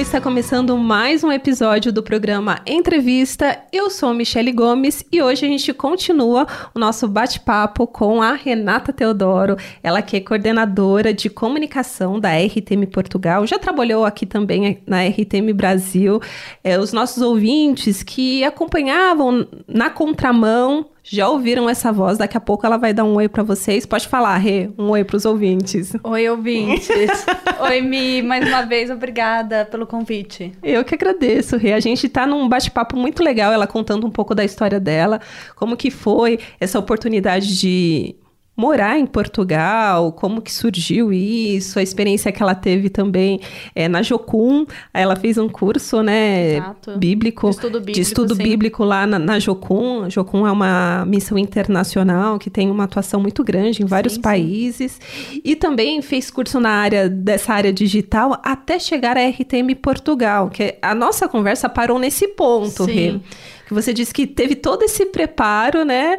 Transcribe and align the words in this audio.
Está 0.00 0.18
começando 0.18 0.78
mais 0.78 1.22
um 1.22 1.30
episódio 1.30 1.92
do 1.92 2.02
programa 2.02 2.62
Entrevista. 2.66 3.62
Eu 3.70 3.90
sou 3.90 4.14
Michele 4.14 4.50
Gomes 4.50 5.04
e 5.12 5.20
hoje 5.20 5.44
a 5.44 5.48
gente 5.48 5.74
continua 5.74 6.46
o 6.74 6.78
nosso 6.78 7.06
bate-papo 7.06 7.86
com 7.86 8.22
a 8.22 8.32
Renata 8.32 8.94
Teodoro, 8.94 9.58
ela 9.82 10.00
que 10.00 10.16
é 10.16 10.20
coordenadora 10.20 11.12
de 11.12 11.28
comunicação 11.28 12.18
da 12.18 12.30
RTM 12.30 12.86
Portugal, 12.86 13.46
já 13.46 13.58
trabalhou 13.58 14.06
aqui 14.06 14.24
também 14.24 14.82
na 14.86 15.04
RTM 15.06 15.52
Brasil. 15.52 16.18
É, 16.64 16.78
os 16.78 16.94
nossos 16.94 17.22
ouvintes 17.22 18.02
que 18.02 18.42
acompanhavam 18.42 19.46
na 19.68 19.90
contramão 19.90 20.86
já 21.02 21.28
ouviram 21.28 21.68
essa 21.68 21.92
voz? 21.92 22.18
Daqui 22.18 22.36
a 22.36 22.40
pouco 22.40 22.66
ela 22.66 22.76
vai 22.76 22.92
dar 22.92 23.04
um 23.04 23.14
oi 23.14 23.28
para 23.28 23.42
vocês. 23.42 23.86
Pode 23.86 24.06
falar, 24.06 24.36
Rê, 24.36 24.70
um 24.78 24.90
oi 24.90 25.04
para 25.04 25.16
os 25.16 25.24
ouvintes. 25.24 25.92
Oi, 26.02 26.28
ouvintes. 26.28 26.88
oi, 27.60 27.80
Mi, 27.80 28.22
mais 28.22 28.46
uma 28.46 28.62
vez, 28.62 28.90
obrigada 28.90 29.64
pelo 29.64 29.86
convite. 29.86 30.52
Eu 30.62 30.84
que 30.84 30.94
agradeço, 30.94 31.56
Rê. 31.56 31.72
A 31.72 31.80
gente 31.80 32.06
está 32.06 32.26
num 32.26 32.48
bate-papo 32.48 32.96
muito 32.96 33.22
legal, 33.22 33.52
ela 33.52 33.66
contando 33.66 34.06
um 34.06 34.10
pouco 34.10 34.34
da 34.34 34.44
história 34.44 34.78
dela, 34.78 35.20
como 35.56 35.76
que 35.76 35.90
foi 35.90 36.38
essa 36.58 36.78
oportunidade 36.78 37.58
de 37.58 38.14
morar 38.60 38.98
em 38.98 39.06
Portugal, 39.06 40.12
como 40.12 40.42
que 40.42 40.52
surgiu 40.52 41.10
isso, 41.10 41.78
a 41.78 41.82
experiência 41.82 42.30
que 42.30 42.42
ela 42.42 42.54
teve 42.54 42.90
também 42.90 43.40
é, 43.74 43.88
na 43.88 44.02
Jocum. 44.02 44.66
Ela 44.92 45.16
fez 45.16 45.38
um 45.38 45.48
curso, 45.48 46.02
né, 46.02 46.56
Exato. 46.56 46.98
bíblico, 46.98 47.48
de 47.48 47.54
estudo 47.54 47.78
bíblico, 47.78 47.94
de 47.94 48.00
estudo 48.02 48.34
bíblico 48.34 48.84
lá 48.84 49.06
na, 49.06 49.18
na 49.18 49.38
Jocum. 49.38 50.10
Jocum 50.10 50.46
é 50.46 50.52
uma 50.52 51.06
missão 51.06 51.38
internacional 51.38 52.38
que 52.38 52.50
tem 52.50 52.70
uma 52.70 52.84
atuação 52.84 53.18
muito 53.18 53.42
grande 53.42 53.82
em 53.82 53.86
vários 53.86 54.14
sim, 54.14 54.20
países 54.20 55.00
sim. 55.00 55.40
e 55.42 55.56
também 55.56 56.02
fez 56.02 56.30
curso 56.30 56.60
na 56.60 56.70
área 56.70 57.08
dessa 57.08 57.54
área 57.54 57.72
digital 57.72 58.38
até 58.44 58.78
chegar 58.78 59.16
à 59.16 59.26
RTM 59.26 59.74
Portugal, 59.76 60.50
que 60.50 60.76
a 60.82 60.94
nossa 60.94 61.26
conversa 61.26 61.66
parou 61.66 61.98
nesse 61.98 62.28
ponto, 62.28 62.84
Rê, 62.84 63.18
que 63.66 63.72
você 63.72 63.94
disse 63.94 64.12
que 64.12 64.26
teve 64.26 64.54
todo 64.54 64.82
esse 64.82 65.06
preparo, 65.06 65.82
né, 65.82 66.18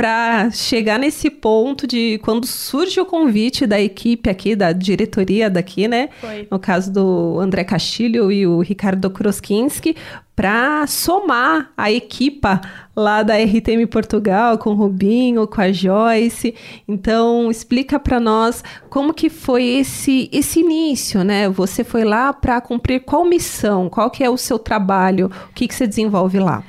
para 0.00 0.50
chegar 0.50 0.98
nesse 0.98 1.28
ponto 1.28 1.86
de 1.86 2.18
quando 2.22 2.46
surge 2.46 2.98
o 2.98 3.04
convite 3.04 3.66
da 3.66 3.78
equipe 3.78 4.30
aqui, 4.30 4.56
da 4.56 4.72
diretoria 4.72 5.50
daqui, 5.50 5.86
né? 5.86 6.08
Foi. 6.18 6.48
No 6.50 6.58
caso 6.58 6.90
do 6.90 7.38
André 7.38 7.64
Castilho 7.64 8.32
e 8.32 8.46
o 8.46 8.60
Ricardo 8.60 9.10
Kroskinski, 9.10 9.94
para 10.34 10.86
somar 10.86 11.70
a 11.76 11.92
equipa 11.92 12.62
lá 12.96 13.22
da 13.22 13.34
RTM 13.36 13.86
Portugal 13.88 14.56
com 14.56 14.70
o 14.70 14.74
Rubinho, 14.74 15.46
com 15.46 15.60
a 15.60 15.70
Joyce. 15.70 16.54
Então, 16.88 17.50
explica 17.50 18.00
para 18.00 18.18
nós 18.18 18.64
como 18.88 19.12
que 19.12 19.28
foi 19.28 19.64
esse 19.64 20.30
esse 20.32 20.60
início, 20.60 21.22
né? 21.22 21.46
Você 21.50 21.84
foi 21.84 22.04
lá 22.04 22.32
para 22.32 22.58
cumprir 22.62 23.00
qual 23.00 23.26
missão? 23.26 23.90
Qual 23.90 24.10
que 24.10 24.24
é 24.24 24.30
o 24.30 24.38
seu 24.38 24.58
trabalho? 24.58 25.30
O 25.50 25.52
que 25.52 25.68
que 25.68 25.74
você 25.74 25.86
desenvolve 25.86 26.38
lá? 26.38 26.64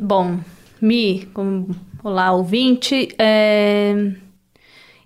Bom, 0.00 0.38
Mi, 0.80 1.28
como 1.34 1.74
Olá, 2.02 2.32
ouvinte. 2.32 3.14
É... 3.18 3.92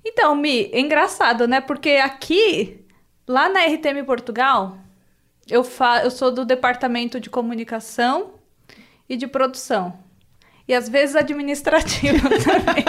Então, 0.05 0.37
Mi, 0.37 0.71
é 0.73 0.79
engraçado, 0.79 1.49
né? 1.49 1.61
Porque 1.61 1.91
aqui, 1.91 2.87
lá 3.27 3.49
na 3.49 3.65
RTM 3.65 4.05
Portugal, 4.05 4.79
eu, 5.51 5.65
fa... 5.65 6.05
eu 6.05 6.11
sou 6.11 6.31
do 6.31 6.45
departamento 6.45 7.19
de 7.19 7.29
comunicação 7.29 8.35
e 9.09 9.17
de 9.17 9.27
produção. 9.27 9.99
E 10.69 10.75
às 10.75 10.89
vezes 10.89 11.17
administrativo 11.17 12.29
também. 12.45 12.85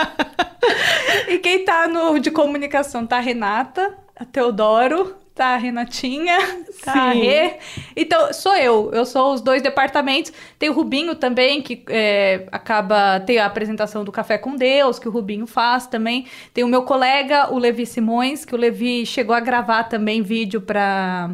e 1.27 1.39
quem 1.39 1.65
tá 1.65 1.87
no 1.87 2.19
de 2.19 2.29
comunicação 2.29 3.07
tá 3.07 3.17
a 3.17 3.21
Renata, 3.21 3.97
a 4.15 4.23
Teodoro, 4.23 5.15
tá 5.35 5.47
a 5.47 5.57
Renatinha, 5.57 6.37
tá 6.83 6.93
Sim. 6.93 6.99
a 6.99 7.11
Rê. 7.11 7.53
Então, 7.95 8.33
sou 8.33 8.55
eu. 8.55 8.89
Eu 8.93 9.05
sou 9.05 9.33
os 9.33 9.41
dois 9.41 9.61
departamentos. 9.61 10.31
Tem 10.57 10.69
o 10.69 10.73
Rubinho 10.73 11.13
também, 11.13 11.61
que 11.61 11.83
é, 11.89 12.47
acaba... 12.51 13.19
Tem 13.19 13.37
a 13.37 13.45
apresentação 13.45 14.03
do 14.05 14.11
Café 14.11 14.37
com 14.37 14.55
Deus, 14.55 14.97
que 14.97 15.07
o 15.07 15.11
Rubinho 15.11 15.45
faz 15.45 15.85
também. 15.85 16.25
Tem 16.53 16.63
o 16.63 16.67
meu 16.67 16.83
colega, 16.83 17.53
o 17.53 17.59
Levi 17.59 17.85
Simões, 17.85 18.45
que 18.45 18.55
o 18.55 18.57
Levi 18.57 19.05
chegou 19.05 19.35
a 19.35 19.41
gravar 19.41 19.83
também 19.83 20.21
vídeo 20.21 20.61
para 20.61 21.31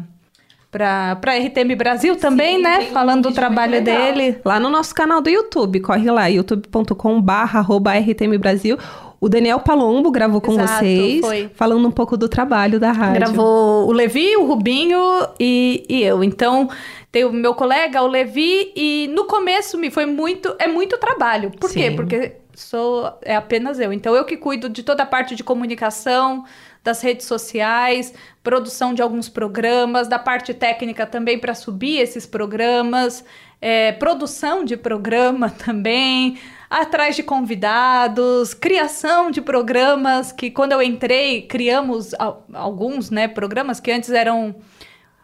para 0.70 1.16
para 1.16 1.36
RTM 1.36 1.74
Brasil 1.76 2.16
também, 2.16 2.56
Sim, 2.56 2.62
né? 2.62 2.86
Falando 2.86 3.28
um 3.28 3.30
do 3.30 3.34
trabalho 3.34 3.84
dele. 3.84 4.40
Lá 4.42 4.58
no 4.58 4.70
nosso 4.70 4.94
canal 4.94 5.20
do 5.20 5.28
YouTube, 5.28 5.80
corre 5.80 6.10
lá, 6.10 6.28
youtube.com/rtm 6.28 8.38
Brasil. 8.38 8.78
O 9.22 9.28
Daniel 9.28 9.60
Palombo 9.60 10.10
gravou 10.10 10.40
com 10.40 10.54
Exato, 10.54 10.80
vocês, 10.80 11.20
foi. 11.20 11.48
falando 11.54 11.86
um 11.86 11.92
pouco 11.92 12.16
do 12.16 12.28
trabalho 12.28 12.80
da 12.80 12.90
rádio. 12.90 13.20
Gravou 13.20 13.86
o 13.86 13.92
Levi, 13.92 14.36
o 14.36 14.44
Rubinho 14.46 14.98
e, 15.38 15.86
e 15.88 16.02
eu. 16.02 16.24
Então, 16.24 16.68
tem 17.12 17.24
o 17.24 17.32
meu 17.32 17.54
colega, 17.54 18.02
o 18.02 18.08
Levi, 18.08 18.72
e 18.74 19.08
no 19.14 19.24
começo 19.26 19.78
me 19.78 19.92
foi 19.92 20.06
muito. 20.06 20.56
É 20.58 20.66
muito 20.66 20.98
trabalho. 20.98 21.52
Por 21.52 21.70
Sim. 21.70 21.78
quê? 21.78 21.90
Porque 21.92 22.32
sou 22.52 23.16
é 23.22 23.36
apenas 23.36 23.78
eu. 23.78 23.92
Então, 23.92 24.12
eu 24.16 24.24
que 24.24 24.36
cuido 24.36 24.68
de 24.68 24.82
toda 24.82 25.04
a 25.04 25.06
parte 25.06 25.36
de 25.36 25.44
comunicação, 25.44 26.44
das 26.82 27.00
redes 27.00 27.26
sociais, 27.26 28.12
produção 28.42 28.92
de 28.92 29.02
alguns 29.02 29.28
programas, 29.28 30.08
da 30.08 30.18
parte 30.18 30.52
técnica 30.52 31.06
também 31.06 31.38
para 31.38 31.54
subir 31.54 31.98
esses 31.98 32.26
programas, 32.26 33.24
é, 33.60 33.92
produção 33.92 34.64
de 34.64 34.76
programa 34.76 35.48
também 35.64 36.38
atrás 36.80 37.14
de 37.14 37.22
convidados, 37.22 38.54
criação 38.54 39.30
de 39.30 39.42
programas 39.42 40.32
que 40.32 40.50
quando 40.50 40.72
eu 40.72 40.80
entrei, 40.80 41.42
criamos 41.42 42.12
alguns, 42.54 43.10
né, 43.10 43.28
programas 43.28 43.78
que 43.78 43.92
antes 43.92 44.10
eram 44.10 44.54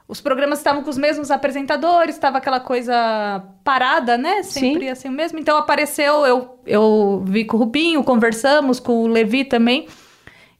os 0.07 0.21
programas 0.21 0.59
estavam 0.59 0.83
com 0.83 0.89
os 0.89 0.97
mesmos 0.97 1.31
apresentadores, 1.31 2.15
estava 2.15 2.39
aquela 2.39 2.61
coisa 2.61 3.45
parada, 3.63 4.17
né? 4.17 4.43
Sempre 4.43 4.85
Sim. 4.85 4.89
assim 4.89 5.09
mesmo. 5.11 5.39
Então 5.39 5.59
apareceu, 5.59 6.25
eu, 6.25 6.59
eu 6.67 7.23
vi 7.27 7.45
com 7.45 7.59
o 7.59 7.61
Rubinho, 7.61 8.03
conversamos 8.03 8.81
com 8.81 9.03
o 9.03 9.07
Levi 9.07 9.45
também. 9.45 9.87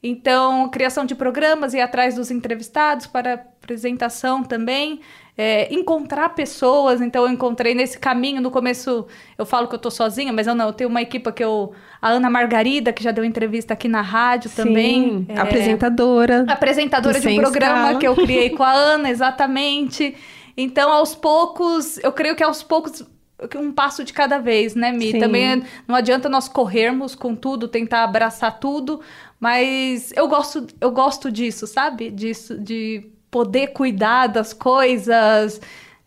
Então, 0.01 0.69
criação 0.69 1.05
de 1.05 1.13
programas 1.13 1.73
e 1.73 1.81
atrás 1.81 2.15
dos 2.15 2.31
entrevistados 2.31 3.05
para 3.05 3.33
apresentação 3.33 4.43
também 4.43 5.01
é, 5.37 5.73
encontrar 5.73 6.29
pessoas. 6.29 7.01
Então, 7.01 7.23
eu 7.25 7.31
encontrei 7.31 7.73
nesse 7.73 7.99
caminho. 7.99 8.41
No 8.41 8.49
começo, 8.49 9.07
eu 9.37 9.45
falo 9.45 9.67
que 9.67 9.75
eu 9.75 9.79
tô 9.79 9.91
sozinha, 9.91 10.31
mas 10.31 10.47
eu 10.47 10.55
não. 10.55 10.67
Eu 10.67 10.73
tenho 10.73 10.89
uma 10.89 11.01
equipa 11.01 11.31
que 11.31 11.43
eu. 11.43 11.73
A 12.01 12.09
Ana 12.09 12.29
Margarida, 12.29 12.93
que 12.93 13.03
já 13.03 13.11
deu 13.11 13.25
entrevista 13.25 13.73
aqui 13.73 13.87
na 13.87 14.01
rádio 14.01 14.49
Sim, 14.49 14.55
também. 14.55 15.25
É, 15.27 15.37
apresentadora. 15.37 16.45
Apresentadora 16.47 17.19
de 17.19 17.27
um 17.27 17.35
programa 17.35 17.79
escala. 17.79 17.99
que 17.99 18.07
eu 18.07 18.15
criei 18.15 18.49
com 18.55 18.63
a 18.63 18.71
Ana, 18.71 19.09
exatamente. 19.09 20.15
Então, 20.57 20.91
aos 20.91 21.13
poucos, 21.15 21.97
eu 22.03 22.11
creio 22.11 22.35
que 22.35 22.43
aos 22.43 22.63
poucos 22.63 23.05
um 23.55 23.71
passo 23.71 24.03
de 24.03 24.13
cada 24.13 24.37
vez, 24.37 24.75
né, 24.75 24.91
Mi? 24.91 25.11
Sim. 25.11 25.19
Também 25.19 25.63
não 25.87 25.95
adianta 25.95 26.27
nós 26.27 26.47
corrermos 26.47 27.15
com 27.15 27.35
tudo, 27.35 27.67
tentar 27.67 28.03
abraçar 28.03 28.59
tudo, 28.59 29.01
mas 29.39 30.11
eu 30.15 30.27
gosto, 30.27 30.67
eu 30.81 30.91
gosto 30.91 31.31
disso, 31.31 31.65
sabe? 31.65 32.11
Disso, 32.11 32.57
de 32.57 33.09
poder 33.31 33.67
cuidar 33.67 34.27
das 34.27 34.53
coisas. 34.53 35.61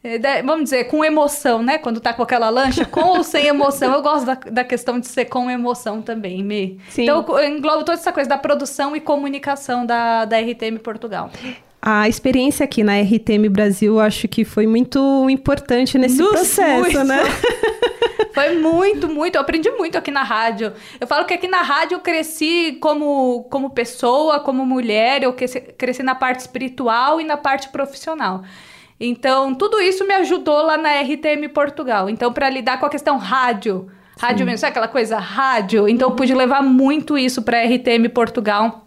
É, 0.05 0.43
vamos 0.43 0.65
dizer, 0.65 0.85
com 0.85 1.05
emoção, 1.05 1.63
né? 1.63 1.79
Quando 1.79 2.01
tá 2.01 2.13
com 2.13 2.23
aquela 2.23 2.51
lancha, 2.51 2.85
com 2.85 3.01
ou 3.01 3.23
sem 3.23 3.47
emoção. 3.47 3.93
Eu 3.95 4.03
gosto 4.03 4.27
da, 4.27 4.35
da 4.35 4.65
questão 4.65 4.99
de 4.99 5.07
ser 5.07 5.27
com 5.27 5.49
emoção 5.49 6.03
também, 6.03 6.43
Me. 6.43 6.81
Sim. 6.89 7.03
Então, 7.03 7.25
eu 7.39 7.49
englobo 7.49 7.85
toda 7.85 7.93
essa 7.93 8.13
coisa 8.13 8.29
da 8.29 8.37
produção 8.37 8.97
e 8.97 9.01
comunicação 9.01 9.87
da, 9.87 10.25
da 10.25 10.39
RTM 10.41 10.79
Portugal. 10.83 11.31
A 11.85 12.09
experiência 12.09 12.63
aqui 12.63 12.85
na 12.85 13.01
RTM 13.01 13.49
Brasil, 13.51 13.99
acho 13.99 14.29
que 14.29 14.45
foi 14.45 14.69
muito 14.69 15.29
importante 15.29 15.99
nesse 15.99 16.19
Nossa, 16.19 16.33
processo, 16.35 16.81
muito. 16.81 17.05
né? 17.05 17.19
Foi 18.33 18.59
muito, 18.59 19.09
muito. 19.09 19.35
Eu 19.35 19.43
aprendi 19.43 19.71
muito 19.73 19.99
aqui 19.99 20.11
na 20.11 20.23
rádio. 20.23 20.73
Eu 20.99 21.07
falo 21.07 21.27
que 21.27 21.35
aqui 21.35 21.47
na 21.47 21.61
rádio 21.61 21.97
eu 21.97 22.01
cresci 22.01 22.79
como, 22.81 23.45
como 23.51 23.69
pessoa, 23.69 24.41
como 24.41 24.65
mulher, 24.65 25.23
eu 25.23 25.35
cresci, 25.35 25.61
cresci 25.61 26.03
na 26.03 26.15
parte 26.15 26.41
espiritual 26.41 27.21
e 27.21 27.25
na 27.25 27.37
parte 27.37 27.69
profissional. 27.69 28.43
Então, 28.99 29.55
tudo 29.55 29.81
isso 29.81 30.07
me 30.07 30.15
ajudou 30.15 30.63
lá 30.63 30.79
na 30.79 31.03
RTM 31.03 31.47
Portugal. 31.53 32.09
Então, 32.09 32.33
para 32.33 32.49
lidar 32.49 32.81
com 32.81 32.87
a 32.87 32.91
questão 32.91 33.19
rádio, 33.19 33.89
rádio 34.19 34.47
mesmo, 34.47 34.59
sabe 34.59 34.71
aquela 34.71 34.89
coisa 34.89 35.19
rádio? 35.19 35.87
Então, 35.87 36.09
eu 36.09 36.17
pude 36.17 36.33
levar 36.33 36.63
muito 36.63 37.19
isso 37.19 37.43
para 37.43 37.63
RTM 37.63 38.09
Portugal 38.15 38.87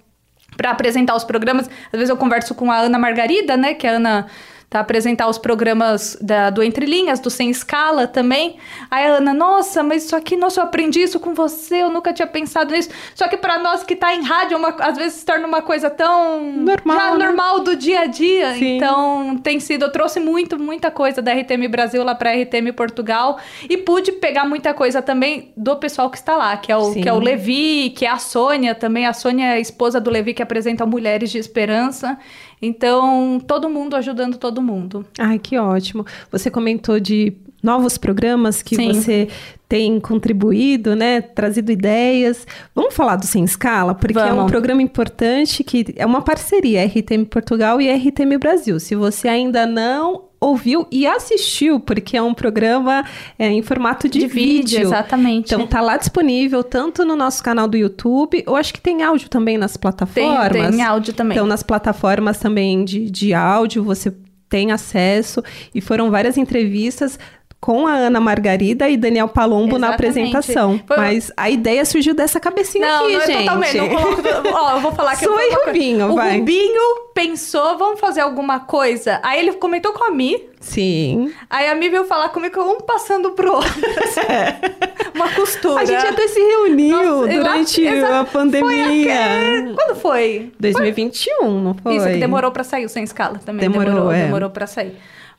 para 0.56 0.72
apresentar 0.72 1.16
os 1.16 1.24
programas. 1.24 1.70
Às 1.86 1.92
vezes 1.92 2.10
eu 2.10 2.18
converso 2.18 2.56
com 2.56 2.72
a 2.72 2.78
Ana 2.78 2.98
Margarida, 2.98 3.56
né, 3.58 3.74
que 3.74 3.88
a 3.88 3.92
Ana 3.92 4.28
tá? 4.70 4.80
Apresentar 4.80 5.28
os 5.28 5.38
programas 5.38 6.18
da, 6.22 6.50
do 6.50 6.62
Entre 6.64 6.86
Linhas, 6.86 7.20
do 7.20 7.30
Sem 7.30 7.50
Escala 7.50 8.08
também. 8.08 8.58
Aí 8.90 9.06
a 9.06 9.16
Ana, 9.16 9.34
nossa, 9.34 9.84
mas 9.84 10.06
isso 10.06 10.16
aqui, 10.16 10.36
nossa, 10.36 10.60
eu 10.60 10.66
aprendi 10.66 11.02
isso 11.02 11.20
com 11.20 11.34
você, 11.34 11.84
eu 11.84 11.90
nunca 11.90 12.14
tinha 12.14 12.28
pensado 12.28 12.74
nisso. 12.74 12.90
Só 13.14 13.28
que 13.28 13.38
para 13.38 13.60
nós 13.60 13.84
que 13.84 13.96
tá 13.96 14.14
em 14.14 14.24
rádio, 14.24 14.56
é 14.56 14.58
uma, 14.58 14.70
às 14.80 14.98
vezes 14.98 15.20
se 15.20 15.26
torna 15.26 15.48
uma 15.48 15.62
coisa 15.62 15.90
tão 15.90 16.42
normal, 16.42 16.98
já 16.98 17.18
né? 17.18 17.26
normal 17.26 17.60
do 17.62 17.76
dia 17.76 18.02
a 18.02 18.06
dia. 18.06 18.54
Sim. 18.54 18.78
Então, 18.78 19.38
tem 19.38 19.60
sido, 19.60 19.86
eu 19.86 19.92
trouxe 19.92 20.20
muito, 20.20 20.60
muita 20.60 20.92
coisa 20.92 21.22
da 21.22 21.34
RTM 21.34 21.68
Brasil 21.68 22.04
lá 22.04 22.16
para 22.16 22.32
RTM 22.32 22.72
Portugal 22.74 23.38
e 23.70 23.78
pude 23.78 24.12
pegar 24.14 24.46
muita 24.46 24.74
coisa 24.74 25.02
também 25.02 25.54
do 25.56 25.76
pessoal 25.78 26.10
que 26.10 26.18
está 26.18 26.36
lá, 26.36 26.58
que 26.58 26.72
é 26.72 26.78
o, 26.78 26.94
Sim. 26.94 27.02
que 27.02 27.10
é 27.10 27.14
o 27.14 27.20
Levi, 27.20 27.92
que 27.92 28.06
é 28.06 28.10
a 28.10 28.18
Sônia 28.18 28.76
também. 28.76 29.06
A 29.06 29.14
Sônia 29.14 29.46
é 29.46 29.54
a 29.54 29.60
esposa 29.60 30.00
do 30.00 30.10
Levi 30.10 30.34
que 30.34 30.42
apresenta 30.44 30.86
Mulheres 30.86 31.32
de 31.32 31.38
Esperança. 31.38 32.18
Então, 32.66 33.40
todo 33.48 33.70
mundo 33.70 33.96
ajudando 33.96 34.38
todo 34.38 34.62
mundo. 34.62 35.06
Ai, 35.20 35.38
que 35.38 35.58
ótimo. 35.58 36.06
Você 36.32 36.50
comentou 36.50 37.00
de 37.00 37.34
novos 37.66 37.98
programas 37.98 38.62
que 38.62 38.76
Sim. 38.76 38.94
você 38.94 39.28
tem 39.68 40.00
contribuído, 40.00 40.96
né? 40.96 41.22
Trazido 41.22 41.72
ideias. 41.72 42.46
Vamos 42.74 42.94
falar 42.94 43.16
do 43.16 43.26
Sem 43.26 43.44
Escala? 43.44 43.96
Porque 43.96 44.18
é 44.18 44.26
um 44.26 44.36
Vamos. 44.36 44.52
programa 44.52 44.82
importante 44.82 45.64
que 45.64 45.94
é 45.98 46.06
uma 46.06 46.22
parceria 46.22 46.86
RTM 46.86 47.26
Portugal 47.26 47.82
e 47.82 47.92
RTM 47.92 48.38
Brasil. 48.38 48.80
Se 48.80 48.96
você 48.96 49.28
ainda 49.28 49.66
não 49.66 50.26
ouviu 50.40 50.86
e 50.92 51.08
assistiu, 51.08 51.80
porque 51.80 52.16
é 52.16 52.22
um 52.22 52.34
programa 52.34 53.04
é, 53.40 53.50
em 53.50 53.64
formato 53.64 54.08
de, 54.08 54.28
vídeo. 54.28 54.82
exatamente. 54.82 55.54
Então 55.54 55.66
tá 55.66 55.82
lá 55.82 55.98
disponível 55.98 56.64
tanto 56.64 57.04
no 57.04 57.16
nosso 57.16 57.44
canal 57.44 57.68
do 57.68 57.76
YouTube, 57.76 58.44
eu 58.46 58.56
acho 58.56 58.72
que 58.72 58.80
tem 58.80 59.02
áudio 59.02 59.28
também 59.28 59.58
nas 59.58 59.74
tem, 59.74 59.82
plataformas. 59.82 60.76
tem 60.76 60.84
áudio 60.84 61.14
também. 61.14 61.36
Então, 61.36 61.48
nas 61.48 61.64
plataformas 61.64 62.38
também 62.38 62.86
de, 62.86 63.10
de 63.10 63.34
áudio, 63.34 63.84
você 63.84 64.14
tem 64.48 64.72
acesso. 64.72 65.44
E 65.74 65.82
foram 65.82 66.12
várias 66.12 66.38
entrevistas 66.38 67.18
com 67.66 67.88
a 67.88 67.94
Ana 67.94 68.20
Margarida 68.20 68.88
e 68.88 68.96
Daniel 68.96 69.28
Palombo 69.28 69.80
na 69.80 69.88
Exatamente. 69.88 69.94
apresentação. 69.96 70.80
Foi- 70.86 70.98
Mas 70.98 71.32
a 71.36 71.50
ideia 71.50 71.84
surgiu 71.84 72.14
dessa 72.14 72.40
cabecinha 72.40 72.88
não, 72.88 73.06
aqui, 73.06 73.14
não 73.14 73.22
é 73.22 73.26
gente. 73.26 73.40
totalmente. 73.40 73.78
Não 73.78 73.90
coloco, 73.90 74.22
ó, 74.54 74.72
eu 74.76 74.80
vou 74.82 74.92
falar 74.92 75.16
que 75.16 75.26
Sua 75.26 75.34
eu 75.44 75.52
e 75.52 75.66
Rubinho, 75.66 76.12
o 76.12 76.16
vai. 76.16 76.38
Rubinho 76.38 76.82
pensou, 77.16 77.76
vamos 77.80 78.00
fazer 78.00 78.22
alguma 78.22 78.60
coisa. 78.60 79.20
Aí 79.24 79.40
ele 79.40 79.54
comentou 79.54 79.94
com 79.94 80.04
a 80.04 80.12
Mi. 80.12 80.48
Sim. 80.60 81.34
Aí 81.50 81.68
a 81.68 81.74
Mi 81.74 81.90
veio 81.90 82.06
falar 82.06 82.30
comigo, 82.30 82.62
um 82.62 82.82
passando 82.82 83.32
pro 83.32 83.54
outro. 83.56 83.72
Uma 85.16 85.30
costura. 85.34 85.82
A 85.82 85.86
gente 85.86 86.06
até 86.06 86.28
se 86.28 86.40
reuniu 86.40 86.98
Nossa, 87.04 87.28
durante 87.30 87.82
exa- 87.82 88.20
a 88.20 88.26
pandemia. 88.26 88.68
Foi 88.70 89.12
aque- 89.14 89.74
Quando 89.76 89.96
foi? 89.96 90.52
2021, 90.60 91.62
não 91.62 91.74
foi? 91.74 91.96
Isso, 91.96 92.06
que 92.08 92.18
demorou 92.18 92.52
pra 92.52 92.64
sair 92.64 92.86
o 92.86 92.90
Sem 92.90 93.04
Escala 93.04 93.40
também. 93.46 93.68
Demorou, 93.70 93.94
Demorou, 93.94 94.12
é. 94.12 94.24
demorou 94.26 94.50
pra 94.50 94.68
sair. 94.68 94.96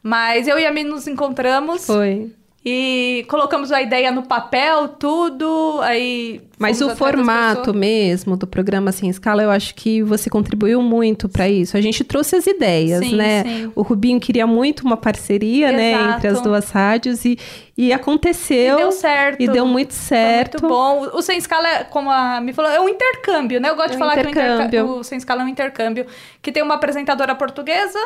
Mas 0.06 0.47
eu 0.47 0.56
e 0.58 0.64
a 0.64 0.70
Mi 0.70 0.85
nos 0.85 1.08
encontramos 1.08 1.85
Foi. 1.85 2.31
e 2.64 3.25
colocamos 3.29 3.73
a 3.73 3.82
ideia 3.82 4.12
no 4.12 4.23
papel, 4.23 4.87
tudo, 4.88 5.81
aí... 5.82 6.41
Mas 6.58 6.81
o 6.81 6.94
formato 6.97 7.75
mesmo 7.75 8.37
do 8.37 8.47
programa 8.47 8.93
Sem 8.93 9.11
Escala, 9.11 9.43
eu 9.43 9.50
acho 9.50 9.75
que 9.75 10.03
você 10.05 10.31
contribuiu 10.31 10.81
muito 10.81 11.29
para 11.29 11.49
isso. 11.49 11.76
A 11.76 11.81
gente 11.81 12.03
trouxe 12.05 12.37
as 12.37 12.47
ideias, 12.47 13.00
Sim, 13.05 13.17
né? 13.17 13.43
sim. 13.44 13.73
O 13.75 13.82
Rubinho 13.82 14.19
queria 14.20 14.47
muito 14.47 14.85
uma 14.85 14.97
parceria, 14.97 15.73
né, 15.73 15.93
Exato. 15.93 16.14
entre 16.14 16.29
as 16.29 16.41
duas 16.41 16.70
rádios 16.70 17.25
e, 17.25 17.37
e 17.76 17.93
aconteceu. 17.93 18.75
E 18.75 18.82
deu 18.82 18.93
certo. 18.93 19.43
E 19.43 19.49
deu 19.49 19.67
muito 19.67 19.93
Foi 19.93 20.06
certo. 20.06 20.62
Muito 20.62 20.69
bom. 20.73 21.11
O 21.14 21.20
Sem 21.20 21.37
Escala, 21.38 21.69
é, 21.69 21.85
como 21.85 22.11
a 22.11 22.41
me 22.41 22.52
falou, 22.52 22.70
é 22.70 22.81
um 22.81 22.88
intercâmbio, 22.88 23.61
né? 23.61 23.69
Eu 23.70 23.76
gosto 23.76 23.91
É 23.91 23.93
de 23.94 23.99
falar 23.99 24.12
que 24.17 24.26
o, 24.26 24.31
interca- 24.31 24.85
o 24.85 25.02
Sem 25.05 25.19
Escala 25.19 25.43
é 25.43 25.44
um 25.44 25.49
intercâmbio. 25.49 26.06
Que 26.41 26.50
tem 26.52 26.62
uma 26.62 26.76
apresentadora 26.76 27.35
portuguesa, 27.35 27.99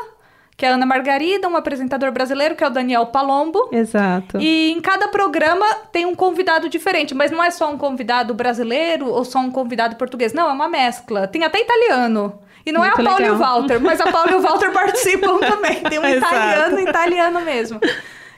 que 0.61 0.67
é 0.67 0.69
a 0.69 0.75
Ana 0.75 0.85
Margarida, 0.85 1.49
um 1.49 1.57
apresentador 1.57 2.13
brasileiro, 2.13 2.55
que 2.55 2.63
é 2.63 2.67
o 2.67 2.71
Daniel 2.71 3.07
Palombo. 3.07 3.71
Exato. 3.73 4.37
E 4.39 4.71
em 4.73 4.79
cada 4.83 5.09
programa 5.09 5.65
tem 5.91 6.05
um 6.05 6.15
convidado 6.15 6.69
diferente, 6.69 7.15
mas 7.15 7.31
não 7.31 7.43
é 7.43 7.51
só 7.51 7.71
um 7.73 7.79
convidado 7.79 8.35
brasileiro 8.35 9.07
ou 9.09 9.25
só 9.25 9.39
um 9.39 9.51
convidado 9.51 9.97
português. 9.97 10.35
Não, 10.35 10.51
é 10.51 10.53
uma 10.53 10.69
mescla. 10.69 11.27
Tem 11.27 11.45
até 11.45 11.63
italiano. 11.63 12.39
E 12.67 12.73
não 12.73 12.83
Muito 12.83 12.99
é 12.99 13.01
a 13.01 13.05
Paula 13.09 13.27
e 13.27 13.31
o. 13.31 13.39
Walter, 13.39 13.81
mas 13.81 14.03
a 14.03 14.13
Paula 14.13 14.33
e 14.33 14.35
o 14.35 14.43
Walter 14.43 14.71
participam 14.71 15.39
também. 15.39 15.77
Tem 15.77 15.99
um 15.99 16.05
italiano, 16.07 16.79
italiano 16.79 17.41
mesmo. 17.41 17.81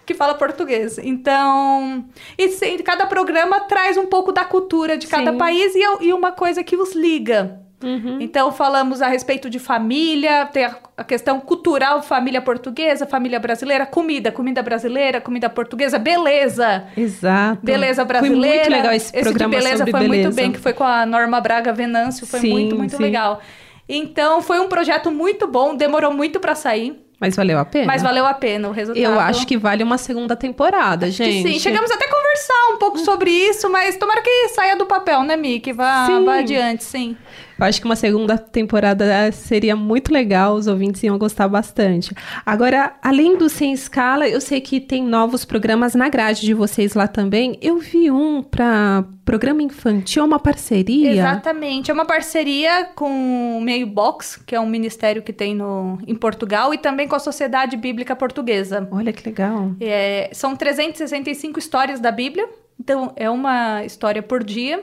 Que 0.06 0.14
fala 0.14 0.34
português. 0.34 0.98
Então. 0.98 2.04
E 2.38 2.50
se- 2.50 2.78
cada 2.84 3.04
programa 3.06 3.58
traz 3.62 3.96
um 3.96 4.06
pouco 4.06 4.30
da 4.30 4.44
cultura 4.44 4.96
de 4.96 5.08
cada 5.08 5.32
Sim. 5.32 5.38
país 5.38 5.74
e, 5.74 5.82
é- 5.82 5.96
e 6.02 6.12
uma 6.12 6.30
coisa 6.30 6.62
que 6.62 6.76
os 6.76 6.94
liga. 6.94 7.61
Uhum. 7.82 8.18
Então, 8.20 8.50
falamos 8.52 9.02
a 9.02 9.08
respeito 9.08 9.48
de 9.50 9.58
família, 9.58 10.46
tem 10.46 10.64
a, 10.64 10.76
a 10.96 11.04
questão 11.04 11.40
cultural, 11.40 12.02
família 12.02 12.40
portuguesa, 12.40 13.06
família 13.06 13.38
brasileira, 13.40 13.84
comida, 13.86 14.30
comida 14.32 14.62
brasileira, 14.62 15.20
comida 15.20 15.48
portuguesa, 15.50 15.98
beleza. 15.98 16.84
Exato. 16.96 17.60
Beleza 17.62 18.04
brasileira. 18.04 18.46
Foi 18.46 18.58
muito 18.58 18.70
legal 18.70 18.92
esse, 18.92 19.12
de 19.12 19.20
programa 19.20 19.54
beleza 19.56 19.76
sobre 19.78 19.90
foi 19.90 20.00
beleza. 20.00 20.22
muito 20.28 20.36
bem, 20.36 20.52
que 20.52 20.58
foi 20.58 20.72
com 20.72 20.84
a 20.84 21.04
Norma 21.06 21.40
Braga 21.40 21.72
Venâncio, 21.72 22.26
foi 22.26 22.40
Sim, 22.40 22.50
muito, 22.50 22.76
muito 22.76 22.96
sim. 22.96 23.02
legal. 23.02 23.40
Então, 23.88 24.40
foi 24.40 24.60
um 24.60 24.68
projeto 24.68 25.10
muito 25.10 25.46
bom, 25.46 25.74
demorou 25.74 26.12
muito 26.12 26.38
pra 26.40 26.54
sair, 26.54 26.98
Mas 27.20 27.36
valeu 27.36 27.58
a 27.58 27.64
pena? 27.64 27.86
mas 27.86 28.00
valeu 28.02 28.24
a 28.24 28.32
pena 28.32 28.68
o 28.68 28.72
resultado. 28.72 29.02
Eu 29.04 29.18
acho 29.20 29.46
que 29.46 29.58
vale 29.58 29.82
uma 29.82 29.98
segunda 29.98 30.34
temporada, 30.36 31.06
Que 31.06 31.12
gente. 31.12 31.52
sim, 31.52 31.58
chegamos 31.58 31.90
até 31.90 32.06
a 32.06 32.08
conversar 32.10 32.74
um 32.74 32.78
pouco 32.78 32.98
sobre 32.98 33.30
isso, 33.30 33.68
mas 33.68 33.96
tomara 33.96 34.22
que 34.22 34.48
saia 34.50 34.76
do 34.76 34.86
papel, 34.86 35.24
né, 35.24 35.36
Mi? 35.36 35.60
Que 35.60 35.72
vá, 35.72 36.08
vá 36.24 36.38
adiante, 36.38 36.84
sim. 36.84 37.16
Eu 37.62 37.68
acho 37.68 37.80
que 37.80 37.86
uma 37.86 37.94
segunda 37.94 38.36
temporada 38.36 39.30
seria 39.30 39.76
muito 39.76 40.12
legal, 40.12 40.54
os 40.54 40.66
ouvintes 40.66 41.00
iam 41.04 41.16
gostar 41.16 41.46
bastante. 41.46 42.12
Agora, 42.44 42.94
além 43.00 43.36
do 43.36 43.48
Sem 43.48 43.72
Escala, 43.72 44.26
eu 44.28 44.40
sei 44.40 44.60
que 44.60 44.80
tem 44.80 45.04
novos 45.04 45.44
programas 45.44 45.94
na 45.94 46.08
grade 46.08 46.40
de 46.40 46.54
vocês 46.54 46.94
lá 46.94 47.06
também. 47.06 47.56
Eu 47.62 47.78
vi 47.78 48.10
um 48.10 48.42
para 48.42 49.04
programa 49.24 49.62
infantil, 49.62 50.24
uma 50.24 50.40
parceria. 50.40 51.12
Exatamente. 51.12 51.88
É 51.88 51.94
uma 51.94 52.04
parceria 52.04 52.86
com 52.96 53.58
o 53.58 53.60
Meio 53.60 53.86
Box, 53.86 54.42
que 54.44 54.56
é 54.56 54.60
um 54.60 54.68
ministério 54.68 55.22
que 55.22 55.32
tem 55.32 55.54
no, 55.54 56.00
em 56.04 56.16
Portugal, 56.16 56.74
e 56.74 56.78
também 56.78 57.06
com 57.06 57.14
a 57.14 57.20
Sociedade 57.20 57.76
Bíblica 57.76 58.16
Portuguesa. 58.16 58.88
Olha 58.90 59.12
que 59.12 59.28
legal. 59.28 59.70
É, 59.80 60.30
são 60.32 60.56
365 60.56 61.60
histórias 61.60 62.00
da 62.00 62.10
Bíblia, 62.10 62.48
então 62.80 63.12
é 63.14 63.30
uma 63.30 63.84
história 63.84 64.20
por 64.20 64.42
dia. 64.42 64.82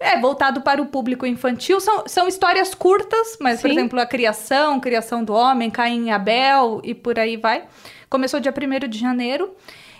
É 0.00 0.18
voltado 0.20 0.60
para 0.60 0.80
o 0.80 0.86
público 0.86 1.26
infantil. 1.26 1.80
São, 1.80 2.04
são 2.06 2.28
histórias 2.28 2.74
curtas, 2.74 3.36
mas, 3.40 3.60
por 3.60 3.68
Sim. 3.68 3.76
exemplo, 3.76 3.98
a 4.00 4.06
criação, 4.06 4.78
criação 4.78 5.24
do 5.24 5.32
homem, 5.34 5.70
Caim 5.70 6.06
e 6.06 6.10
Abel 6.10 6.80
e 6.84 6.94
por 6.94 7.18
aí 7.18 7.36
vai. 7.36 7.64
Começou 8.08 8.38
dia 8.38 8.52
1 8.52 8.88
de 8.88 8.98
janeiro. 8.98 9.54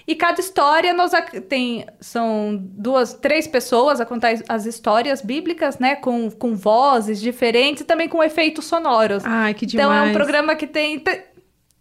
E 0.07 0.15
cada 0.15 0.41
história 0.41 0.95
nós 0.95 1.11
tem 1.51 1.85
são 2.01 2.57
duas, 2.59 3.13
três 3.13 3.47
pessoas 3.47 4.01
a 4.01 4.07
contar 4.07 4.31
as- 4.31 4.43
as 4.49 4.65
histórias 4.67 5.21
bíblicas, 5.21 5.79
né, 5.79 5.97
com, 5.97 6.31
com 6.31 6.55
vozes 6.57 7.21
diferentes 7.21 7.83
e 7.83 7.85
também 7.85 8.09
com 8.09 8.23
efeitos 8.23 8.65
sonoros. 8.65 9.23
Ai, 9.27 9.53
que 9.53 9.67
demais. 9.67 9.87
Então 9.91 10.07
é 10.07 10.09
um 10.09 10.13
programa 10.15 10.55
que 10.55 10.67
tem 10.67 10.99
te- 10.99 11.25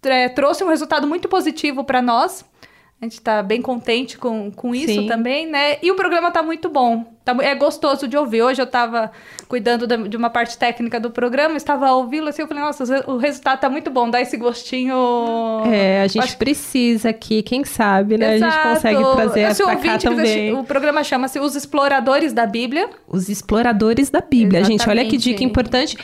é, 0.04 0.28
trouxe 0.28 0.62
um 0.64 0.68
resultado 0.68 1.08
muito 1.08 1.30
positivo 1.30 1.86
para 1.86 2.02
nós. 2.02 2.44
A 3.00 3.06
gente 3.06 3.22
tá 3.22 3.44
bem 3.44 3.62
contente 3.62 4.18
com, 4.18 4.50
com 4.50 4.74
isso 4.74 5.02
Sim. 5.02 5.06
também, 5.08 5.46
né? 5.46 5.78
E 5.84 5.92
o 5.92 5.96
programa 5.96 6.32
tá 6.32 6.42
muito 6.42 6.68
bom. 6.68 7.06
Tá 7.24 7.36
é 7.42 7.54
gostoso 7.54 8.08
de 8.08 8.18
ouvir. 8.18 8.42
Hoje 8.42 8.60
eu 8.60 8.66
tava 8.66 9.12
cuidando 9.48 9.86
da- 9.86 9.98
de 9.98 10.18
uma 10.18 10.32
parte 10.32 10.58
técnica 10.58 11.00
do 11.00 11.12
programa, 11.12 11.56
estava 11.58 11.92
ouvindo 11.92 12.28
assim, 12.28 12.42
eu 12.42 12.48
falei, 12.48 12.64
nossa, 12.64 12.84
o 13.06 13.18
resultado 13.18 13.60
tá 13.60 13.70
muito 13.70 13.92
bom, 13.92 14.10
dá 14.10 14.20
esse 14.20 14.36
gostinho. 14.36 14.96
É, 15.72 16.02
a 16.02 16.08
gente 16.08 16.24
Acho- 16.24 16.38
precisa 16.40 17.10
aqui, 17.10 17.44
quem 17.44 17.64
sabe, 17.64 18.18
né? 18.18 18.30
A 18.30 18.38
gente 18.40 18.48
Exato. 18.48 18.70
consegue 18.70 19.04
trazer 19.16 19.40
Esse 19.42 19.64
pra 19.64 19.76
cá 19.76 19.98
também. 20.00 20.54
O 20.56 20.64
programa 20.64 21.04
chama-se 21.04 21.40
Os 21.40 21.56
Exploradores 21.56 22.34
da 22.34 22.48
Bíblia. 22.48 22.90
Os 23.08 23.30
exploradores 23.30 24.10
da 24.10 24.22
Bíblia. 24.22 24.64
Gente, 24.64 24.82
olha 24.90 25.02
que 25.06 25.16
Exatamente. 25.16 25.20
dica 25.20 25.44
importante. 25.44 25.98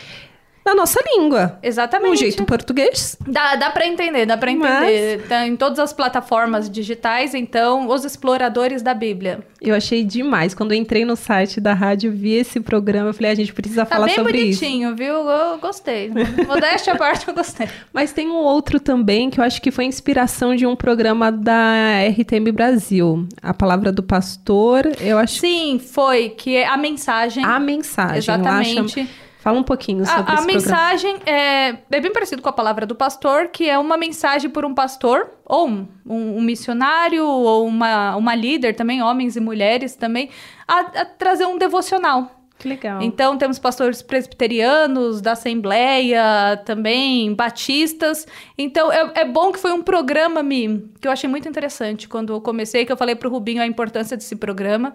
Na 0.65 0.73
nossa 0.73 0.99
língua. 1.15 1.59
Exatamente. 1.61 2.11
Um 2.13 2.15
jeito 2.15 2.43
português. 2.45 3.17
Dá, 3.27 3.55
dá 3.57 3.69
para 3.69 3.85
entender, 3.85 4.25
dá 4.25 4.37
para 4.37 4.49
entender. 4.51 5.25
Tá 5.27 5.45
em 5.45 5.55
todas 5.57 5.77
as 5.77 5.91
plataformas 5.91 6.69
digitais, 6.69 7.33
então, 7.33 7.89
Os 7.89 8.05
Exploradores 8.05 8.81
da 8.81 8.93
Bíblia. 8.93 9.41
Eu 9.61 9.75
achei 9.75 10.03
demais. 10.03 10.53
Quando 10.53 10.71
eu 10.73 10.77
entrei 10.77 11.03
no 11.05 11.15
site 11.15 11.59
da 11.59 11.73
rádio, 11.73 12.11
vi 12.11 12.33
esse 12.33 12.59
programa, 12.59 13.09
eu 13.09 13.13
falei, 13.13 13.31
a 13.31 13.35
gente 13.35 13.53
precisa 13.53 13.85
Tá 13.85 13.95
falar 13.95 14.05
bem 14.07 14.15
sobre 14.15 14.37
isso. 14.39 14.59
bonitinho, 14.61 14.95
viu? 14.95 15.13
Eu 15.29 15.57
gostei. 15.57 16.09
Modéstia 16.47 16.93
à 16.93 16.97
parte, 16.97 17.27
eu 17.27 17.33
gostei. 17.33 17.67
Mas 17.93 18.13
tem 18.13 18.29
um 18.29 18.35
outro 18.35 18.79
também 18.79 19.29
que 19.29 19.39
eu 19.39 19.43
acho 19.43 19.61
que 19.61 19.71
foi 19.71 19.85
inspiração 19.85 20.55
de 20.55 20.65
um 20.65 20.75
programa 20.75 21.31
da 21.31 21.99
RTM 22.09 22.51
Brasil. 22.53 23.27
A 23.41 23.53
palavra 23.53 23.91
do 23.91 24.01
pastor, 24.03 24.89
eu 25.01 25.17
acho 25.17 25.39
Sim, 25.39 25.77
foi, 25.79 26.29
que 26.29 26.55
é 26.55 26.67
a 26.67 26.77
mensagem. 26.77 27.43
a 27.43 27.59
mensagem. 27.59 28.17
Exatamente. 28.17 28.79
Lá 28.81 28.87
chama- 28.87 29.09
Fala 29.43 29.59
um 29.59 29.63
pouquinho 29.63 30.03
A, 30.03 30.05
sobre 30.05 30.19
a 30.31 30.35
esse 30.35 30.43
programa. 30.45 30.53
mensagem 30.53 31.15
é, 31.25 31.75
é 31.91 31.99
bem 32.01 32.13
parecido 32.13 32.41
com 32.41 32.47
a 32.47 32.53
palavra 32.53 32.85
do 32.85 32.95
pastor, 32.95 33.49
que 33.49 33.69
é 33.69 33.77
uma 33.77 33.97
mensagem 33.97 34.49
por 34.49 34.63
um 34.63 34.73
pastor, 34.73 35.29
ou 35.45 35.67
um, 35.67 35.87
um- 36.05 36.37
um 36.37 36.41
missionário, 36.41 37.25
ou 37.27 37.67
uma, 37.67 38.15
uma 38.15 38.33
líder 38.35 38.73
também, 38.73 39.01
homens 39.03 39.35
e 39.35 39.41
mulheres 39.41 39.95
também, 39.97 40.29
a, 40.65 40.79
a 41.01 41.05
trazer 41.05 41.45
um 41.45 41.57
devocional. 41.57 42.39
Que 42.57 42.69
legal. 42.69 43.01
Então, 43.01 43.37
temos 43.37 43.59
pastores 43.59 44.01
presbiterianos, 44.01 45.19
da 45.19 45.33
Assembleia, 45.33 46.55
também 46.63 47.33
batistas. 47.35 48.25
Então, 48.57 48.89
é, 48.93 49.11
é 49.15 49.25
bom 49.25 49.51
que 49.51 49.59
foi 49.59 49.73
um 49.73 49.81
programa, 49.81 50.41
Mi, 50.41 50.89
que 51.01 51.07
eu 51.07 51.11
achei 51.11 51.29
muito 51.29 51.49
interessante. 51.49 52.07
Quando 52.07 52.31
eu 52.31 52.39
comecei, 52.39 52.85
que 52.85 52.91
eu 52.91 52.95
falei 52.97 53.15
para 53.15 53.27
o 53.27 53.31
Rubinho 53.31 53.61
a 53.61 53.67
importância 53.67 54.15
desse 54.15 54.37
programa 54.37 54.93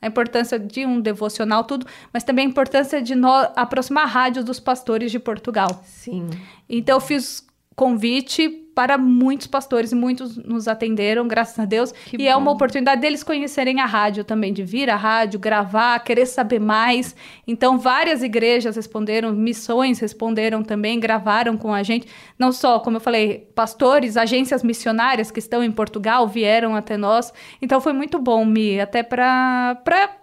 a 0.00 0.06
importância 0.06 0.58
de 0.58 0.86
um 0.86 1.00
devocional, 1.00 1.64
tudo, 1.64 1.86
mas 2.12 2.24
também 2.24 2.46
a 2.46 2.48
importância 2.48 3.02
de 3.02 3.14
nós 3.14 3.48
aproximar 3.56 4.04
a 4.04 4.06
rádio 4.06 4.44
dos 4.44 4.60
pastores 4.60 5.10
de 5.10 5.18
Portugal. 5.18 5.82
Sim. 5.84 6.28
Então 6.68 6.96
eu 6.96 7.00
fiz 7.00 7.46
convite 7.74 8.67
para 8.78 8.96
muitos 8.96 9.48
pastores 9.48 9.90
e 9.90 9.96
muitos 9.96 10.36
nos 10.36 10.68
atenderam, 10.68 11.26
graças 11.26 11.58
a 11.58 11.64
Deus. 11.64 11.90
Que 11.90 12.14
e 12.14 12.18
bom. 12.18 12.24
é 12.26 12.36
uma 12.36 12.52
oportunidade 12.52 13.00
deles 13.00 13.24
conhecerem 13.24 13.80
a 13.80 13.86
rádio 13.86 14.22
também, 14.22 14.52
de 14.52 14.62
vir 14.62 14.88
à 14.88 14.94
rádio, 14.94 15.40
gravar, 15.40 15.98
querer 15.98 16.26
saber 16.26 16.60
mais. 16.60 17.16
Então, 17.44 17.76
várias 17.76 18.22
igrejas 18.22 18.76
responderam, 18.76 19.32
missões 19.32 19.98
responderam 19.98 20.62
também, 20.62 21.00
gravaram 21.00 21.56
com 21.56 21.74
a 21.74 21.82
gente. 21.82 22.06
Não 22.38 22.52
só, 22.52 22.78
como 22.78 22.98
eu 22.98 23.00
falei, 23.00 23.50
pastores, 23.52 24.16
agências 24.16 24.62
missionárias 24.62 25.32
que 25.32 25.40
estão 25.40 25.60
em 25.60 25.72
Portugal 25.72 26.28
vieram 26.28 26.76
até 26.76 26.96
nós. 26.96 27.32
Então, 27.60 27.80
foi 27.80 27.92
muito 27.92 28.20
bom, 28.20 28.44
Mi, 28.44 28.78
até 28.78 29.02
para 29.02 29.74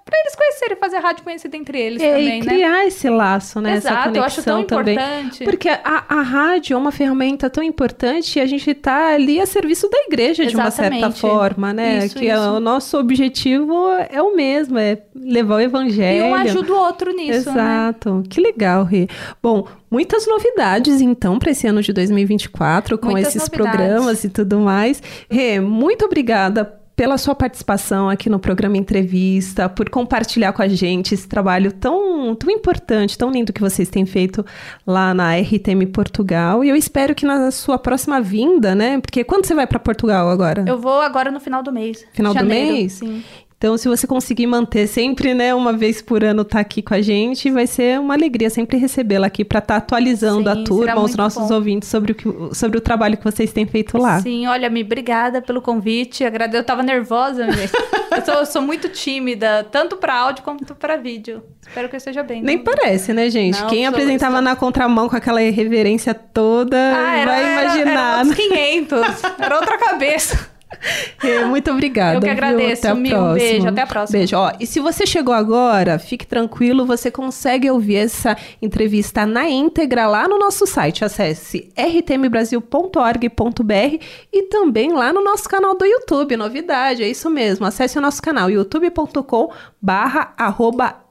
para 0.06 0.20
eles 0.20 0.36
conhecerem, 0.36 0.78
fazer 0.78 0.98
a 0.98 1.00
rádio 1.00 1.24
conhecida 1.24 1.58
entre 1.58 1.82
eles 1.82 2.00
é, 2.00 2.12
também, 2.12 2.40
e 2.40 2.46
criar 2.46 2.72
né? 2.74 2.86
esse 2.86 3.10
laço, 3.10 3.60
né? 3.60 3.78
Exato, 3.78 4.16
eu 4.16 4.24
acho 4.24 4.44
tão 4.44 4.64
também. 4.64 4.94
importante. 4.94 5.44
Porque 5.44 5.68
a, 5.68 6.06
a 6.08 6.22
rádio 6.22 6.76
é 6.76 6.78
uma 6.78 6.92
ferramenta 6.92 7.50
tão 7.50 7.64
importante 7.64 8.38
e 8.38 8.40
a 8.40 8.46
gente 8.46 8.70
está 8.70 9.16
ali 9.16 9.42
a 9.42 9.48
serviço 9.48 9.90
da 9.90 9.98
igreja 10.08 10.44
Exatamente. 10.44 10.52
de 10.52 10.58
uma 10.58 10.72
certa 10.72 11.12
forma, 11.12 11.74
né? 11.74 12.06
Isso, 12.06 12.16
que 12.16 12.26
isso. 12.26 12.36
É, 12.36 12.52
o 12.52 12.60
nosso 12.60 13.00
objetivo 13.00 13.90
é 14.08 14.22
o 14.22 14.36
mesmo, 14.36 14.78
é 14.78 15.02
levar 15.16 15.56
o 15.56 15.60
evangelho. 15.60 16.28
E 16.28 16.30
um 16.30 16.36
ajuda 16.36 16.72
o 16.72 16.78
outro 16.78 17.12
nisso, 17.12 17.52
né? 17.52 17.64
Exato. 17.64 18.14
Né? 18.14 18.24
Que 18.30 18.40
legal, 18.40 18.84
Rê. 18.84 19.08
Bom, 19.42 19.68
muitas 19.90 20.28
novidades 20.28 21.02
então 21.02 21.40
para 21.40 21.50
esse 21.50 21.66
ano 21.66 21.82
de 21.82 21.92
2024 21.92 23.00
com 23.00 23.10
muitas 23.10 23.36
esses 23.36 23.50
novidades. 23.50 23.80
programas 23.80 24.24
e 24.24 24.30
tudo 24.30 24.60
mais. 24.60 25.02
Rê, 25.32 25.60
muito 25.60 26.06
obrigada 26.06 26.85
pela 26.96 27.18
sua 27.18 27.36
participação 27.36 28.10
aqui 28.10 28.30
no 28.30 28.40
programa 28.40 28.78
Entrevista, 28.78 29.68
por 29.68 29.90
compartilhar 29.90 30.54
com 30.54 30.62
a 30.62 30.68
gente 30.68 31.14
esse 31.14 31.28
trabalho 31.28 31.72
tão, 31.72 32.34
tão 32.36 32.50
importante, 32.50 33.18
tão 33.18 33.30
lindo 33.32 33.52
que 33.52 33.60
vocês 33.60 33.90
têm 33.90 34.06
feito 34.06 34.46
lá 34.88 35.14
na 35.14 35.36
RTM 35.36 35.86
Portugal. 35.88 36.64
E 36.64 36.70
eu 36.70 36.76
espero 36.76 37.14
que 37.14 37.26
na 37.26 37.52
sua 37.52 37.78
próxima 37.78 38.22
vinda, 38.22 38.74
né? 38.74 39.00
Porque 39.00 39.24
quando 39.24 39.46
você 39.46 39.54
vai 39.54 39.68
para 39.68 39.80
Portugal 39.80 40.30
agora? 40.30 40.64
Eu 40.68 40.80
vou 40.80 41.02
agora 41.02 41.30
no 41.30 41.40
final 41.40 41.62
do 41.62 41.72
mês. 41.72 42.06
Final 42.14 42.34
janeiro, 42.34 42.68
do 42.68 42.74
mês? 42.74 42.94
Sim. 42.94 43.24
Então, 43.66 43.80
se 43.80 43.88
você 43.88 44.06
conseguir 44.06 44.46
manter 44.46 44.86
sempre, 44.86 45.34
né, 45.34 45.52
uma 45.56 45.74
vez 45.74 46.00
por 46.00 46.24
ano 46.24 46.46
tá 46.46 46.60
aqui 46.60 46.84
com 46.84 46.94
a 46.94 47.02
gente, 47.02 47.50
vai 47.50 47.66
ser 47.66 48.00
uma 48.00 48.14
alegria 48.14 48.48
sempre 48.48 48.78
recebê-la 48.78 49.26
aqui 49.26 49.44
para 49.44 49.58
estar 49.58 49.74
tá 49.74 49.78
atualizando 49.78 50.44
Sim, 50.54 50.62
a 50.62 50.64
turma, 50.64 51.02
os 51.02 51.16
nossos 51.16 51.50
bom. 51.50 51.56
ouvintes 51.56 51.90
sobre 51.90 52.12
o, 52.12 52.16
que, 52.16 52.30
sobre 52.54 52.78
o 52.78 52.82
trabalho 52.82 53.18
que 53.18 53.24
vocês 53.24 53.52
têm 53.52 53.66
feito 53.66 53.98
lá. 53.98 54.22
Sim, 54.22 54.46
olha, 54.46 54.70
me 54.70 54.84
obrigada 54.84 55.42
pelo 55.42 55.64
convite. 55.64 56.24
Eu 56.24 56.64
tava 56.64 56.84
nervosa, 56.84 57.48
eu, 57.48 58.24
sou, 58.24 58.34
eu 58.36 58.46
sou 58.46 58.62
muito 58.62 58.88
tímida, 58.88 59.64
tanto 59.72 59.98
para 59.98 60.14
áudio 60.14 60.44
quanto 60.44 60.76
para 60.76 60.96
vídeo. 60.96 61.42
Espero 61.68 61.90
que 61.90 61.96
eu 61.96 61.98
esteja 61.98 62.22
bem. 62.22 62.44
Nem 62.44 62.58
não... 62.58 62.64
parece, 62.64 63.14
né, 63.14 63.32
gente? 63.32 63.60
Não, 63.60 63.68
Quem 63.68 63.88
apresentava 63.88 64.42
na 64.42 64.56
contramão 64.56 65.10
com 65.10 65.16
aquela 65.16 65.40
reverência 65.40 66.14
toda 66.14 66.78
ah, 66.78 67.18
era, 67.18 67.32
vai 67.32 67.52
imaginar. 67.52 68.20
Era, 68.20 68.28
era 68.28 68.36
500, 68.36 69.00
era 69.40 69.56
outra 69.56 69.76
cabeça. 69.80 70.50
Muito 71.48 71.72
obrigada. 71.72 72.18
Eu 72.18 72.22
que 72.22 72.30
agradeço. 72.30 72.82
Viu? 72.82 72.92
Até 72.92 73.10
a 73.10 73.18
próxima. 73.18 73.34
Beijo, 73.34 73.68
até 73.68 73.82
a 73.82 73.88
próxima. 73.88 74.20
Beijo. 74.20 74.38
Ó, 74.38 74.52
e 74.60 74.68
se 74.68 74.80
você 74.80 75.06
chegou 75.06 75.34
agora, 75.34 76.00
fique 76.00 76.26
tranquilo, 76.26 76.86
você 76.86 77.10
consegue 77.10 77.70
ouvir 77.70 77.98
essa 77.98 78.38
entrevista 78.62 79.26
na 79.26 79.50
íntegra 79.50 80.08
lá 80.08 80.28
no 80.28 80.38
nosso 80.38 80.66
site. 80.66 81.06
Acesse 81.06 81.72
rtmbrasil.org.br 81.78 84.04
e 84.32 84.44
também 84.44 84.94
lá 84.94 85.12
no 85.12 85.24
nosso 85.24 85.50
canal 85.50 85.78
do 85.78 85.86
YouTube. 85.86 86.38
Novidade, 86.38 87.04
é 87.04 87.10
isso 87.10 87.30
mesmo. 87.30 87.66
Acesse 87.66 87.98
o 87.98 88.02
nosso 88.02 88.22
canal 88.22 88.50
youtube.com 88.50 89.52
barra 89.82 90.34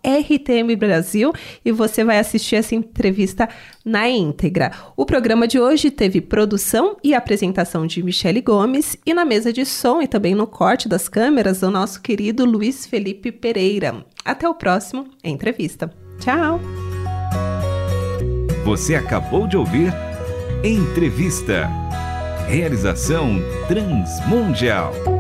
RTM 0.05 0.77
Brasil 0.77 1.33
e 1.65 1.73
você 1.73 2.05
vai 2.05 2.19
assistir 2.19 2.57
essa 2.57 2.75
entrevista 2.75 3.49
na 3.85 4.09
íntegra. 4.09 4.71
O 4.97 5.07
programa 5.07 5.49
de 5.49 5.59
hoje 5.59 5.91
teve 5.91 6.21
produção 6.21 6.97
e 7.03 7.15
apresentação 7.15 7.87
de 7.87 8.03
Michele 8.03 8.41
Gomes 8.41 8.97
e 9.07 9.15
na 9.15 9.25
mesa 9.25 9.53
de 9.53 9.65
som 9.65 10.03
e 10.03 10.07
também 10.07 10.35
no 10.35 10.47
corte 10.47 10.89
das 10.89 11.09
câmeras 11.09 11.63
o 11.63 11.71
nosso 11.71 12.03
querido 12.03 12.45
Luiz 12.45 12.87
Felipe 12.87 13.33
Pereira. 13.33 14.05
Até 14.25 14.49
o 14.49 14.55
próximo 14.55 15.07
Entrevista. 15.23 15.91
Tchau! 16.19 16.61
Você 18.65 18.95
acabou 18.95 19.47
de 19.47 19.57
ouvir 19.57 19.93
Entrevista. 20.63 21.69
Realização 22.49 23.39
Transmundial. 23.69 25.14